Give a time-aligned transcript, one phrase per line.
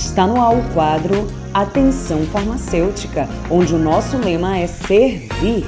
[0.00, 5.66] Está no ar o quadro Atenção Farmacêutica, onde o nosso lema é servir.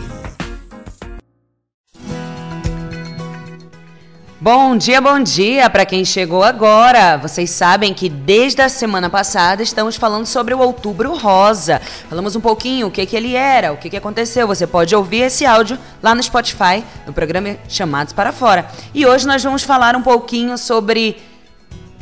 [4.40, 7.18] Bom dia, bom dia para quem chegou agora.
[7.18, 11.80] Vocês sabem que desde a semana passada estamos falando sobre o Outubro Rosa.
[12.09, 14.46] Falamos um pouquinho o que, que ele era, o que, que aconteceu.
[14.46, 18.67] Você pode ouvir esse áudio lá no Spotify, no programa Chamados para Fora.
[18.95, 21.19] E hoje nós vamos falar um pouquinho sobre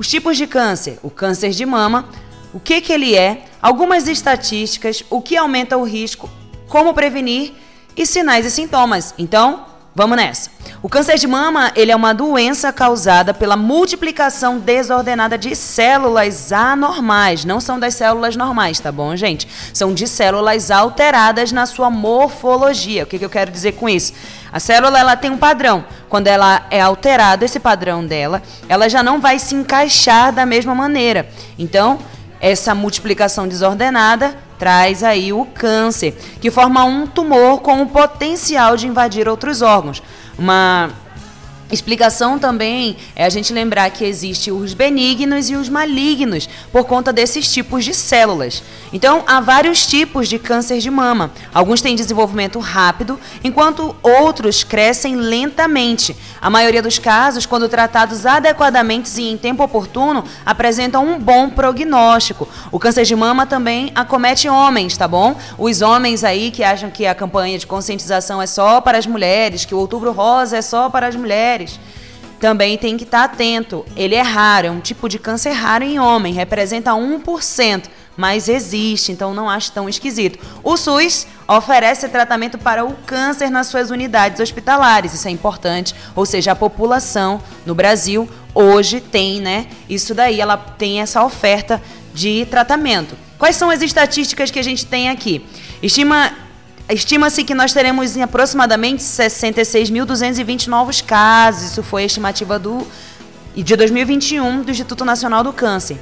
[0.00, 2.08] os tipos de câncer, o câncer de mama,
[2.54, 6.30] o que, que ele é, algumas estatísticas, o que aumenta o risco,
[6.68, 7.52] como prevenir
[7.94, 9.14] e sinais e sintomas.
[9.18, 10.50] Então, Vamos nessa.
[10.82, 17.44] O câncer de mama, ele é uma doença causada pela multiplicação desordenada de células anormais,
[17.44, 19.46] não são das células normais, tá bom, gente?
[19.74, 23.02] São de células alteradas na sua morfologia.
[23.02, 24.14] O que, que eu quero dizer com isso?
[24.50, 25.84] A célula ela tem um padrão.
[26.08, 30.74] Quando ela é alterada, esse padrão dela, ela já não vai se encaixar da mesma
[30.74, 31.28] maneira.
[31.58, 31.98] Então,
[32.40, 38.86] essa multiplicação desordenada traz aí o câncer, que forma um tumor com o potencial de
[38.86, 40.02] invadir outros órgãos.
[40.40, 40.88] Uma
[41.70, 47.12] Explicação também é a gente lembrar que existe os benignos e os malignos por conta
[47.12, 48.60] desses tipos de células.
[48.92, 51.30] Então, há vários tipos de câncer de mama.
[51.54, 56.16] Alguns têm desenvolvimento rápido, enquanto outros crescem lentamente.
[56.40, 62.48] A maioria dos casos, quando tratados adequadamente e em tempo oportuno, apresentam um bom prognóstico.
[62.72, 65.36] O câncer de mama também acomete homens, tá bom?
[65.56, 69.64] Os homens aí que acham que a campanha de conscientização é só para as mulheres,
[69.64, 71.80] que o Outubro Rosa é só para as mulheres mulheres,
[72.38, 73.84] também tem que estar atento.
[73.94, 77.84] Ele é raro, é um tipo de câncer raro em homem, representa 1%,
[78.16, 80.38] mas existe, então não acho tão esquisito.
[80.62, 86.24] O SUS oferece tratamento para o câncer nas suas unidades hospitalares, isso é importante, ou
[86.24, 89.66] seja, a população no Brasil hoje tem, né?
[89.88, 91.80] Isso daí, ela tem essa oferta
[92.12, 93.16] de tratamento.
[93.38, 95.46] Quais são as estatísticas que a gente tem aqui?
[95.82, 96.32] Estima
[96.92, 101.70] Estima-se que nós teremos em aproximadamente 66.220 novos casos.
[101.70, 102.84] Isso foi a estimativa do,
[103.54, 105.98] de 2021 do Instituto Nacional do Câncer.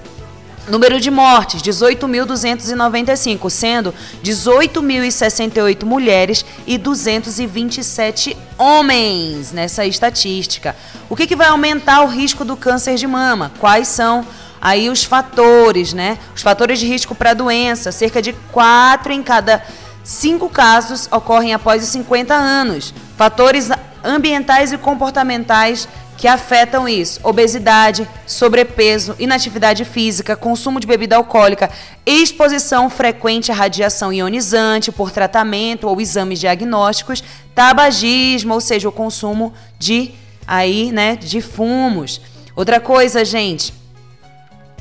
[0.66, 10.76] Número de mortes, 18.295, sendo 18.068 mulheres e 227 homens nessa estatística.
[11.08, 13.50] O que, que vai aumentar o risco do câncer de mama?
[13.58, 14.26] Quais são
[14.60, 16.18] aí os fatores, né?
[16.34, 19.62] Os fatores de risco para a doença, cerca de 4 em cada
[20.08, 22.94] Cinco casos ocorrem após os 50 anos.
[23.14, 23.68] Fatores
[24.02, 25.86] ambientais e comportamentais
[26.16, 31.70] que afetam isso: obesidade, sobrepeso, inatividade física, consumo de bebida alcoólica,
[32.06, 37.22] exposição frequente à radiação ionizante por tratamento ou exames diagnósticos,
[37.54, 40.12] tabagismo, ou seja, o consumo de
[40.46, 42.18] aí, né, de fumos.
[42.56, 43.74] Outra coisa, gente,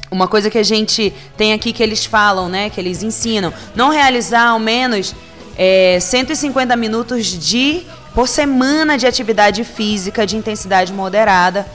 [0.10, 2.70] uma coisa que a gente tem aqui que eles falam, né?
[2.70, 3.54] Que eles ensinam.
[3.76, 5.14] Não realizar ao menos
[5.58, 11.68] é, 150 minutos de por semana de atividade física de intensidade moderada.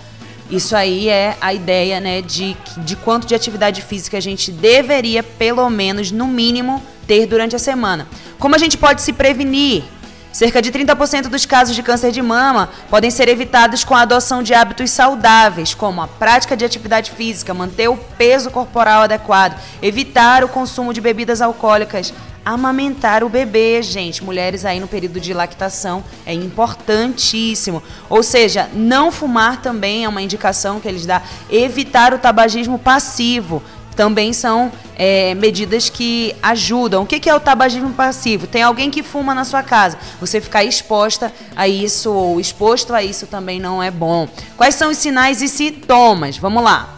[0.50, 5.22] Isso aí é a ideia, né, de, de quanto de atividade física a gente deveria,
[5.22, 8.06] pelo menos, no mínimo, ter durante a semana.
[8.38, 9.84] Como a gente pode se prevenir?
[10.32, 14.42] Cerca de 30% dos casos de câncer de mama podem ser evitados com a adoção
[14.42, 20.42] de hábitos saudáveis, como a prática de atividade física, manter o peso corporal adequado, evitar
[20.42, 24.24] o consumo de bebidas alcoólicas, amamentar o bebê, gente.
[24.24, 27.82] Mulheres aí no período de lactação é importantíssimo.
[28.08, 31.20] Ou seja, não fumar também é uma indicação que eles dão.
[31.50, 33.62] Evitar o tabagismo passivo
[33.94, 37.02] também são é, medidas que ajudam.
[37.02, 38.46] O que, é o tabagismo passivo?
[38.46, 39.98] Tem alguém que fuma na sua casa.
[40.20, 44.28] Você ficar exposta a isso ou exposto a isso também não é bom.
[44.56, 46.38] Quais são os sinais e sintomas?
[46.38, 46.96] Vamos lá.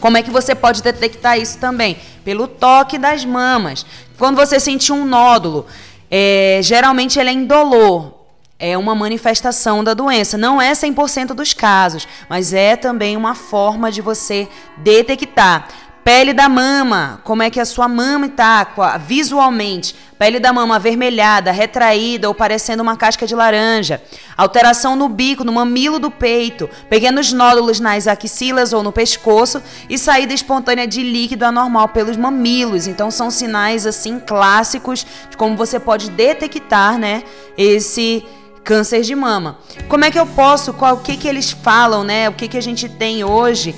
[0.00, 1.98] Como é que você pode detectar isso também?
[2.24, 3.84] Pelo toque das mamas.
[4.18, 5.66] Quando você sentir um nódulo,
[6.10, 8.20] é, geralmente ele é indolor,
[8.58, 10.36] é uma manifestação da doença.
[10.36, 14.48] Não é 100% dos casos, mas é também uma forma de você
[14.78, 15.68] detectar.
[16.02, 18.66] Pele da mama, como é que a sua mama está
[18.98, 19.94] visualmente?
[20.18, 24.02] Pele da mama avermelhada, retraída ou parecendo uma casca de laranja.
[24.36, 26.68] Alteração no bico, no mamilo do peito.
[26.88, 32.86] Pequenos nódulos nas axilas ou no pescoço e saída espontânea de líquido anormal pelos mamilos.
[32.86, 37.22] Então são sinais assim clássicos de como você pode detectar, né,
[37.56, 38.24] esse
[38.64, 39.58] câncer de mama.
[39.88, 42.28] Como é que eu posso, qual o que que eles falam, né?
[42.28, 43.74] O que que a gente tem hoje?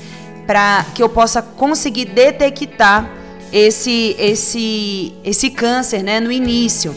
[0.53, 3.11] Para que eu possa conseguir detectar
[3.51, 6.95] esse esse esse câncer, né, no início.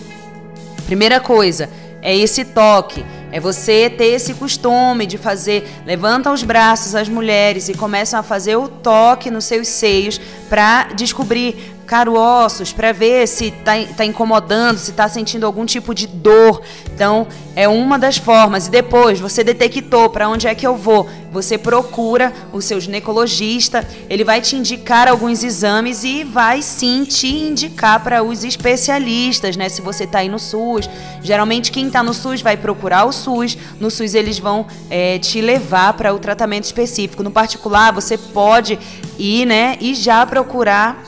[0.86, 1.70] Primeira coisa
[2.02, 3.06] é esse toque.
[3.32, 8.24] É você ter esse costume de fazer, levanta os braços as mulheres e começam a
[8.24, 10.20] fazer o toque nos seus seios
[10.50, 16.08] para descobrir caroços para ver se está tá incomodando, se está sentindo algum tipo de
[16.08, 16.62] dor.
[16.94, 18.68] Então, é uma das formas.
[18.68, 21.08] E depois, você detectou para onde é que eu vou.
[21.32, 27.28] Você procura o seu ginecologista, ele vai te indicar alguns exames e vai sim te
[27.28, 29.68] indicar para os especialistas, né?
[29.68, 30.90] Se você está aí no SUS.
[31.22, 33.58] Geralmente, quem está no SUS vai procurar o SUS.
[33.80, 37.22] No SUS, eles vão é, te levar para o tratamento específico.
[37.22, 38.80] No particular, você pode
[39.20, 39.78] ir, né?
[39.82, 41.04] E já procurar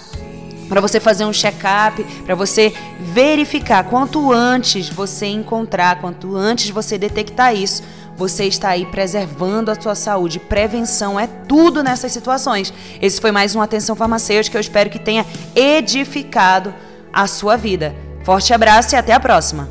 [0.67, 6.97] para você fazer um check-up, para você verificar quanto antes você encontrar, quanto antes você
[6.97, 7.83] detectar isso,
[8.17, 10.39] você está aí preservando a sua saúde.
[10.39, 12.73] Prevenção é tudo nessas situações.
[12.99, 14.57] Esse foi mais um Atenção Farmacêutica.
[14.57, 15.25] Eu espero que tenha
[15.55, 16.73] edificado
[17.13, 17.95] a sua vida.
[18.23, 19.69] Forte abraço e até a próxima.